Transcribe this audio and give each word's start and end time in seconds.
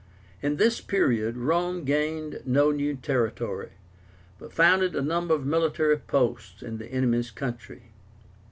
In 0.41 0.55
this 0.55 0.81
period 0.81 1.37
Rome 1.37 1.83
gained 1.83 2.41
no 2.43 2.71
new 2.71 2.95
territory, 2.95 3.73
but 4.39 4.51
founded 4.51 4.95
a 4.95 5.01
number 5.03 5.35
of 5.35 5.45
military 5.45 5.97
posts 5.97 6.63
in 6.63 6.79
the 6.79 6.87
enemy's 6.91 7.29
country. 7.29 7.91